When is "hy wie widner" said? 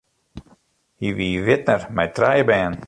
0.99-1.81